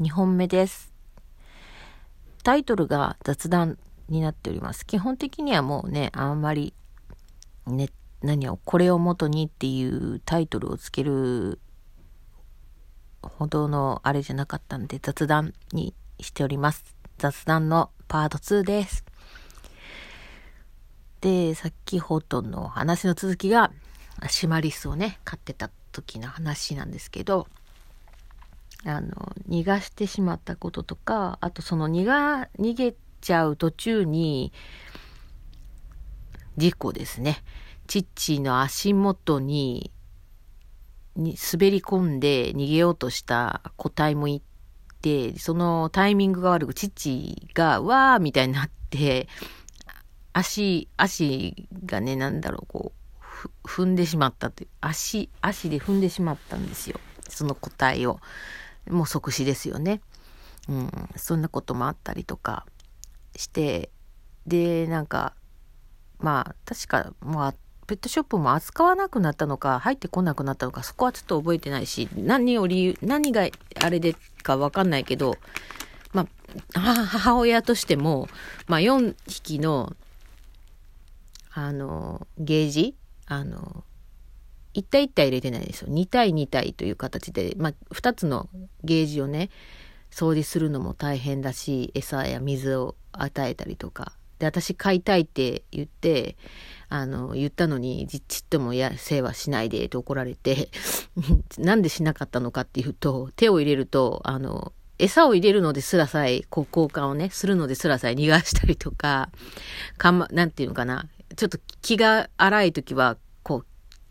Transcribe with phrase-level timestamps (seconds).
[0.00, 0.92] 2本目です。
[2.44, 3.78] タイトルが雑談
[4.08, 4.86] になっております。
[4.86, 6.72] 基本的にはもうね、あんまり、
[7.66, 7.88] ね、
[8.22, 11.58] 何を、これを元にっていうタイトルをつける
[13.22, 16.84] ほどのあれじゃなかったんで雑談にしております。
[17.18, 19.04] 雑談のパート2です。
[21.20, 23.72] で、先ほどの話の続きが、
[24.28, 27.48] シマリスをね、飼ってた時の話なんですけど、
[28.84, 29.10] あの、
[29.48, 34.52] 逃がしてしまったこととか、あとその逃が、逃げちゃう途中に、
[36.56, 37.42] 事故ですね。
[37.86, 39.92] チッチの足元に、
[41.16, 44.42] に滑り込んで逃げようとした個体もい
[45.00, 49.28] て、そのタイミングが悪く、チッチが、わーみたいになって、
[50.32, 52.92] 足、足がね、なんだろう、こ
[53.64, 57.00] う、踏んでしまったという、足、足で踏んでしまったんですよ。
[57.28, 58.20] その個体を。
[58.90, 60.00] もう即死ですよね。
[60.68, 62.66] うん、そんなこともあったりとか
[63.36, 63.90] して、
[64.46, 65.34] で、なんか、
[66.18, 67.54] まあ、確か、まあ、
[67.86, 73.48] ペットショップも扱わなくなったのか、入ってこなくなったのか、そこはちょっと覚えてないし、何を理由、何が
[73.80, 75.36] あれでかわかんないけど、
[76.12, 76.26] ま
[76.74, 78.28] あ、母親としても、
[78.66, 79.96] まあ、4匹の、
[81.52, 82.94] あの、ゲージ、
[83.26, 83.84] あの、
[84.78, 85.88] 1対1対入れてないですよ。
[85.92, 88.48] 2対2対という形で、まあ、2つの
[88.84, 89.50] ゲージをね、
[90.10, 94.12] 掃除するのも大変だし、餌や水を与えたりとか。
[94.38, 96.36] で、私飼いたいって言って、
[96.88, 100.70] あの、言ったのに、ちっともや、世話しないでと怒られて、
[101.58, 109.30] なんでしなかったのかっていうと、手を入れると、あの、餌を入れるのですらさえ、こう、交換をね、するのですらさえ逃がしたりとか、
[109.96, 111.06] かま、なんていうのかな、
[111.36, 113.16] ちょっと気が荒い時は、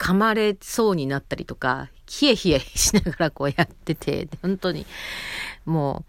[0.00, 4.86] 噛まれそうになったりとか、ヒエヒエしながらこうやってて、本当に、
[5.66, 6.06] も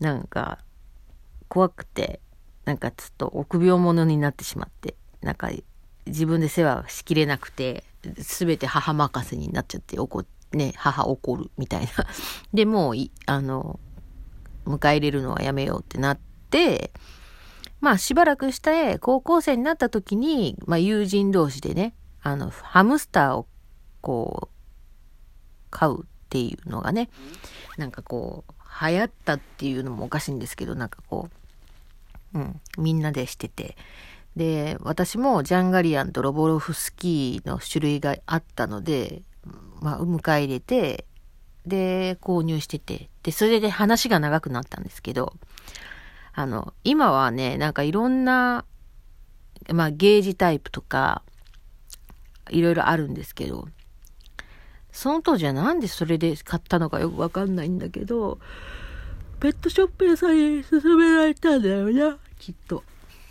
[0.00, 0.58] う、なんか、
[1.48, 2.20] 怖くて、
[2.64, 5.50] なんかちょっと臆病者になってしまって、なんか
[6.06, 7.84] 自分で世話しきれなくて、
[8.18, 11.88] すべて母任せになっちゃって、怒ね、母怒るみたいな。
[12.54, 12.94] で、もう、
[13.26, 13.78] あの、
[14.64, 16.18] 迎え入れるのはやめようってなっ
[16.48, 16.92] て、
[17.82, 21.94] まあしばらくして高校生になった時に、まあ友人同士でね、
[22.24, 23.46] あの、ハムスターを
[24.00, 24.54] こう、
[25.70, 27.10] 飼うっていうのがね、
[27.76, 28.52] なんかこう、
[28.86, 31.28] 流行ったっていうのもおかしいんですけど、なんかこ
[32.32, 33.76] う、うん、みんなでしてて。
[34.36, 39.22] で、私もジャンガリアンとロボロフスキーの種類があったので、
[39.80, 41.04] まあ、迎え入れて、
[41.66, 45.34] で、購入してて、で、それで話が長くなったんですけど、
[46.32, 48.64] あの、今はね、なんかいろんな、
[49.72, 51.22] まあ、ゲージタイプとか、
[52.50, 53.68] いろいろあるんですけど、
[54.92, 58.38] その当時はなんでそれで買ったのかよくわかんないんだけど、
[59.40, 62.84] ペットショップ屋さんに勧められたんだよな、きっと。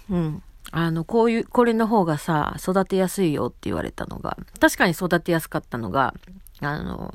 [0.09, 0.44] うん。
[0.72, 6.13] あの、こういう、これの方がさ、育てやすいよって言われたのが、確かに育てやすかったのが、
[6.62, 7.13] あの、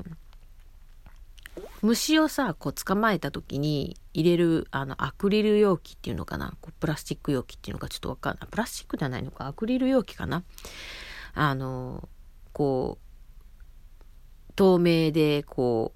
[1.81, 8.49] 虫をさ、こう捕まえた時に入れる、あの、アクリル容器っていうのかなこうプラスチック容器っていうのかちょっとわかんない。
[8.49, 10.43] プラスチックじゃないのかアクリル容器かな
[11.33, 12.07] あの、
[12.53, 15.93] こう、透明で、こ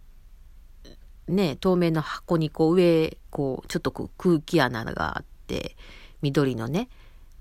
[1.28, 5.76] う、ね、透明の箱にこう上、こう、ちょっとこう空気穴があって、
[6.22, 6.90] 緑のね、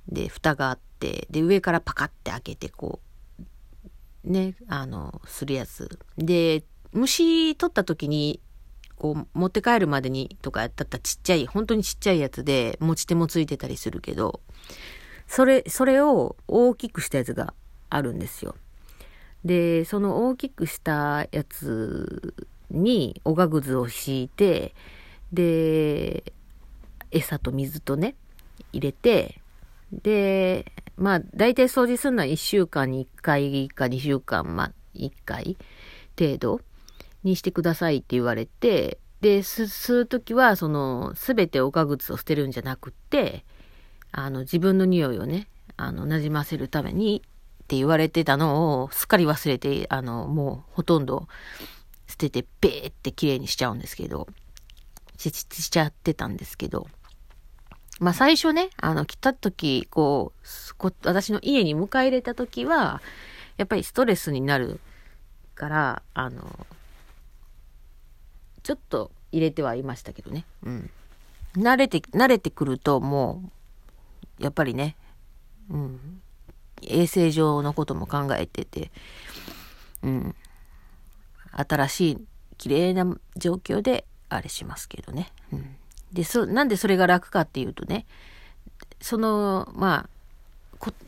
[0.09, 3.01] で、蓋があって、で、上からパカって開けて、こ
[4.25, 5.99] う、ね、あの、するやつ。
[6.17, 8.41] で、虫取った時に、
[8.97, 14.41] こう、持って帰るまでにとかやったったちっちゃい、本当にちっちゃいやつで、持ち手もついてたりするけど、
[15.27, 17.55] それ、それを大きくしたやつが
[17.95, 18.55] あるんですよ。
[19.45, 22.35] で、その大きくしたやつ
[22.71, 24.75] におがぐずを敷いて、
[25.33, 26.33] で、
[27.11, 28.15] 餌と水とね、
[28.73, 29.41] 入れて、
[29.93, 35.57] で、まあ、大体掃除するのは1週間に1回か2週間、まあ、1回
[36.19, 36.61] 程度
[37.25, 43.45] にしてくださいって言われて、で、す、吸うときは、その、すべておがぐつを捨てるんじゃなくって、
[44.11, 45.47] あの、自分の匂いをね、
[45.77, 47.23] あの、馴染ませるために
[47.73, 51.27] って言われてたのを、すっかり忘れて、あの、もう、ほとんど
[52.07, 54.29] 捨てて、ペーって綺麗にしちゃうんですけど、
[55.17, 56.87] し、しちゃってたんですけど、
[57.99, 63.01] まあ最初ね、あの、来た時、こう、私の家に迎え入れた時は、
[63.57, 64.79] やっぱりストレスになる
[65.55, 66.67] から、あの、
[68.63, 70.45] ちょっと入れてはいましたけどね。
[70.63, 70.91] うん。
[71.57, 73.51] 慣れて、慣れてくるとも
[74.39, 74.95] う、やっぱりね、
[75.71, 76.21] うん。
[76.87, 78.91] 衛生上のことも考えてて、
[80.03, 80.35] うん。
[81.53, 82.27] 新しい、
[82.59, 83.07] 綺麗な
[83.37, 85.33] 状況であれしますけどね。
[85.53, 85.77] うん。
[86.13, 88.07] で、そ、なんでそれが楽かっていうとね、
[89.01, 90.13] その、まあ、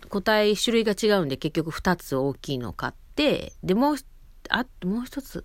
[0.09, 3.97] 個体種類が違うんで結局2つ大きいのを買って、で、もう、
[4.49, 5.45] あ、もう一つ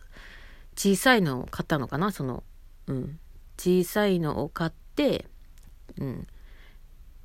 [0.76, 2.44] 小さいのを買ったのかなその、
[2.88, 3.20] うん。
[3.58, 5.26] 小さいのを買って、
[5.98, 6.28] うん。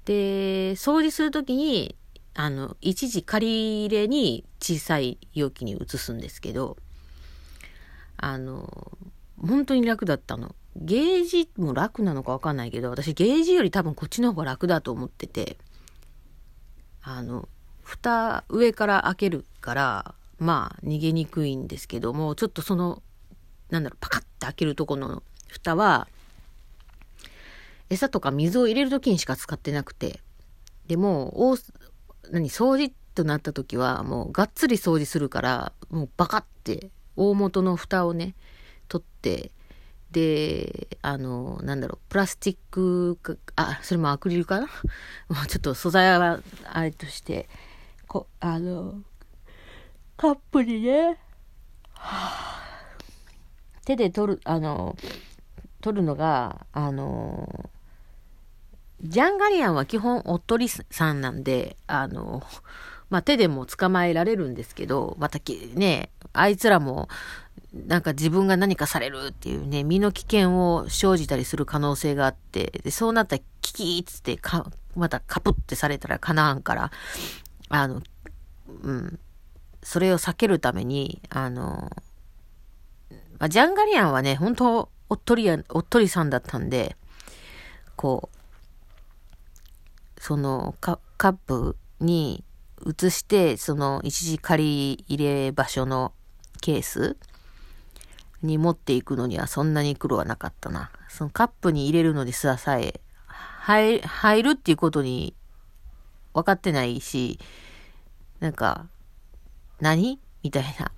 [0.05, 1.97] で、掃除するときに、
[2.35, 6.77] あの、一時借り入れに小さい容器に移すんですけど、
[8.17, 8.99] あの、
[9.41, 10.55] 本当に楽だったの。
[10.77, 15.57] ゲージも楽なのかわかんないけど、私ゲージより多分こっちの方が楽だと思ってて、
[17.03, 17.49] あの、
[17.83, 23.03] 蓋上から開けるから、まあ逃げにくいんですけども、ちょっとその、
[23.71, 26.09] なんだろう、パカッて開けるとこの蓋は、
[27.91, 30.19] 餌とか水を入れる時にしか使ってなくて、
[30.89, 31.53] でも、
[32.31, 38.35] 何、掃除となった時は、もうがっつり掃除するから、もうバカって大元の蓋をね、
[38.89, 39.51] 取って、
[40.11, 43.19] で、あの、なんだろう、プラスチック
[43.57, 44.67] あ、それもアクリルかな？
[45.29, 46.41] もうちょっと素材は
[46.73, 47.49] あれとして、
[48.07, 49.03] こあの、
[50.17, 51.19] カップにね、
[51.95, 52.63] はあ、
[53.85, 54.97] 手で取る、あの、
[55.81, 57.71] 取るのが、あの、
[59.05, 62.43] ジャンガリアンは基本おっとりさんなんで、あの、
[63.11, 65.39] まあ、手でも捕まえられるんですけど、また
[65.75, 67.09] ね、あいつらも、
[67.73, 76.91] なんか自分が何かされるっていうね、身の危険を生じたりする可能性があって、でそうなったらキキーっつってか、またカプってされたらかなわんから、
[77.69, 78.03] あの、
[78.83, 79.19] うん、
[79.83, 81.91] それを避けるために、あの、
[83.39, 86.97] まあ、ジャンガリアンはね、本当おっとりや、おっとりさんだったんで、
[87.97, 88.34] こう、
[90.27, 92.45] そのカップに
[92.87, 96.15] 移して、その一時借り入れ場所の
[96.63, 97.19] ケース
[98.41, 100.91] に持っていくのにはそんなに苦労はなかったな。
[101.11, 104.01] そのカップに入れるのですらさえ、入
[104.43, 105.35] るっていうことに
[106.33, 107.39] 分かってないし、
[108.41, 108.87] なんか、
[109.79, 110.19] 何？
[110.43, 110.91] みたいな。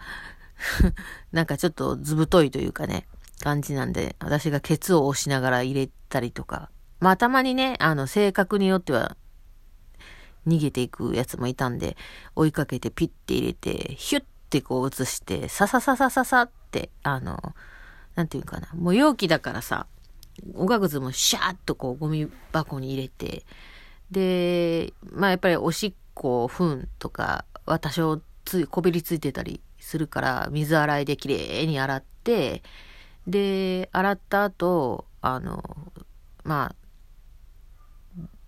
[1.33, 3.09] なんかちょっとずぶといというかね、
[3.41, 6.71] 感じなんで、私がケツを押しながら入れたりとか、
[7.01, 9.17] まあたまにね、あの性格によっては
[10.47, 11.97] 逃げていくやつもいたんで、
[12.35, 17.55] 追いかけてピッて入れて、ヒュッてこう移して、ささささささって、あの、
[18.15, 19.87] なんていうかな、もう容器だからさ、
[20.55, 23.45] おがくずもシャーッとこうゴミ箱に入れて、
[24.11, 32.63] で、まあやっぱりおしっこ、糞とかは多少ついこびりついてたりするから、水洗いできれいに洗って、
[33.27, 35.63] で、洗った後、あの、
[36.45, 36.86] まあ、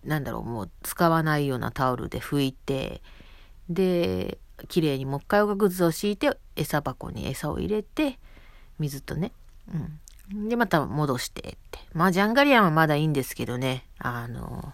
[0.08, 3.02] なんだろう、もう使わないようなタオルで拭いて、
[3.68, 4.38] で、
[4.68, 8.18] 綺麗にもう一回おがくずを敷いて、餌箱に餌を入れて、
[8.78, 9.32] 水とね、
[10.32, 10.48] うん。
[10.48, 11.78] で、また戻してって。
[11.92, 14.72] まあ、ジャンガリアンはまだいいんですけどね、あの、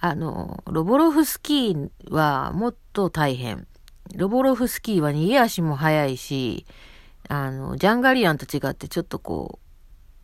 [0.00, 3.66] あの、ロボロフスキーはもっと大変。
[4.14, 6.66] ロボロフスキーは逃げ足も速いし、
[7.28, 9.67] あの、ジャンガリアンと違ってちょっとこう、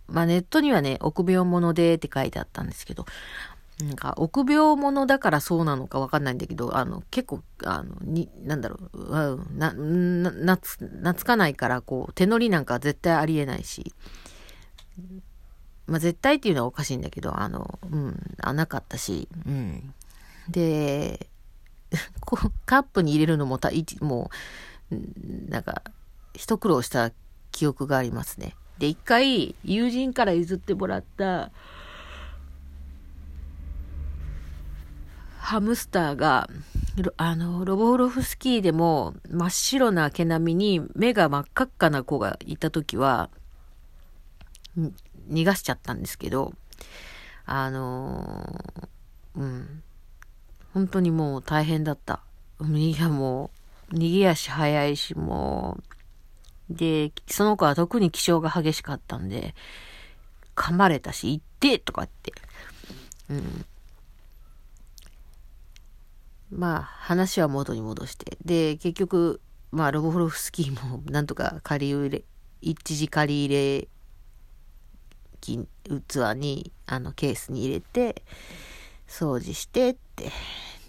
[0.09, 3.07] まあネットにはね、臆病者でって書いてあったんですけど、
[3.81, 13.93] なんか、臆病者だからそうなのかわかんないんだけど、あの、結構、あの、に、なんだろう、な、な、なつ、懐かないから、こう、手乗りなんか絶対ありえないし、
[15.87, 19.93] まあ絶対っていうのはおかしいんだけど、あの、うん、あ、なかったし、うん。
[20.49, 21.29] で、
[22.65, 24.31] カップに入れるのもた、も
[24.93, 24.97] う、
[25.51, 25.83] なんか、
[26.35, 27.11] 一苦労した
[27.51, 28.55] 記憶がありますね。
[28.79, 31.51] で、一回、友人から譲ってもらった、
[35.39, 36.49] ハムスターが、
[37.17, 43.29] あの、ロボフロフスキーでも真っ白な毛並みに目が真っ赤っかな子がいた時は、
[45.29, 46.55] 逃がしちゃったんですけど、
[47.47, 48.65] あの
[49.37, 49.83] うん。
[50.73, 52.21] 本当にもう大変だった。
[52.61, 53.51] いやも
[53.93, 55.94] う、逃げ足早いし、もう、
[56.71, 59.55] で、その子は特に気性が激しかったんで、
[60.57, 62.33] 噛まれたし、行ってとかって。
[63.31, 63.65] うん。
[66.51, 68.39] まあ、話は元に戻して。
[68.45, 69.41] で、結局、
[69.73, 72.25] まあ、ロボフロフスキーもなんとか借り入れ、
[72.61, 73.89] 一時借り入れ
[75.41, 75.67] 器
[76.37, 78.23] に、あの、ケースに入れて、
[79.09, 80.31] 掃除してって、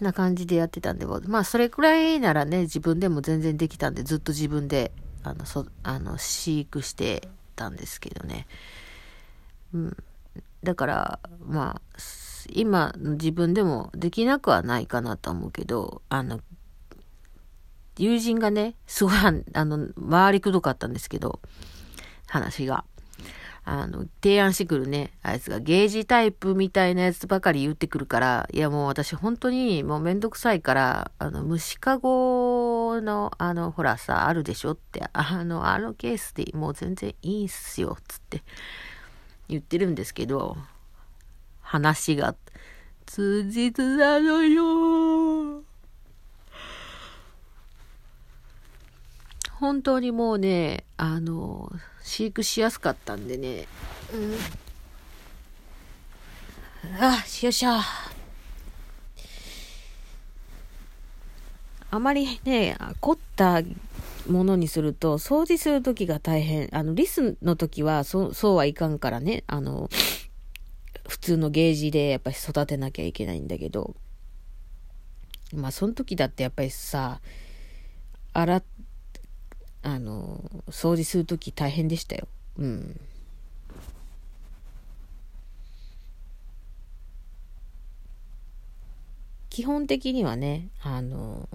[0.00, 4.92] な感じでやってたんで、まあ、それくらいならね、自分でも全然できたんで、ずっと自分で
[5.26, 8.46] あの、そ、あの、飼育してたんですけどね。
[9.74, 9.96] うん。
[10.62, 12.00] だから、まあ、
[12.50, 16.40] 今、自分でもできなくはないかなと思うけど、あの、
[17.98, 21.40] 友人がね、すごい、あの、回りくどかったんですけど、
[22.26, 22.84] 話が。
[23.68, 38.44] あの、提案してくるね、あいつがゲージタイプみたいなやつばかり言ってくるから、いやもう私本当にもうめんどくさいから、あの、虫かごの、あの、ほらさ、あるでしょって、あの、あのケースでもう全然いいっすよ、つって。
[39.48, 40.56] 言ってるんですけど、
[41.60, 42.36] 話が
[43.04, 44.95] 通じずなのよ。
[49.66, 51.72] 本当にもうね、あの、
[52.04, 53.66] 飼育しやすかったんでね。
[54.14, 54.36] うん。
[57.00, 57.80] あ、よっしゃ。
[61.90, 63.60] あまりね、凝った
[64.28, 66.68] ものにすると、掃除するときが大変。
[66.70, 69.90] あの、リスの時は、そ、そうはいかんからね、あの、
[71.08, 73.96] 普通のゲージでやっぱり育てなきゃいけないんだけど、
[75.52, 77.20] まあ、その時だってやっぱりさ、
[78.32, 78.75] 洗って
[79.86, 82.26] あの、掃除するとき大変でしたよ。
[82.58, 83.00] うん。
[89.48, 91.48] 基本的にはね、あの、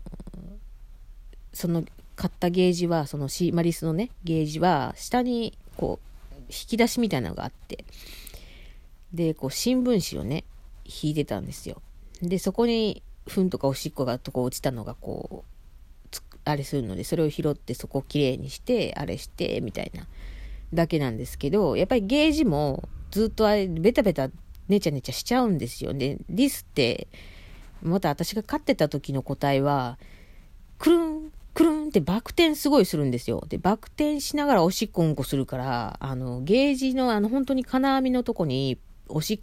[1.52, 1.84] その
[2.16, 7.84] 買ったゲージは、そのシーマリスのね、ゲージは、下にこう、引き出しみたいなのがあって、
[9.12, 10.46] で、こう、新聞紙をね、
[10.86, 11.82] 引いてたんですよ。
[12.22, 15.61] で、そこに、糞とかおしっこがとこ落ちたのがこう、
[16.44, 20.08] あれするので、それを拾ってそこをきれいにして、あれして、みたいな、
[20.74, 24.30] だけなんですけど、やっぱりゲージもずっとあれ、ベタベタ、
[24.68, 26.18] ねちゃねちゃしちゃうんですよね。
[26.30, 27.08] リスって、
[27.82, 29.98] また私が飼ってた時の個体は、
[30.78, 33.44] くるん、くるんってバク転すごいするんですよ。
[33.50, 38.80] で、バク転しながらおしっこうんこするから、あの、ゲージのあの、本当に金網のとこに
[39.10, 39.40] おしっ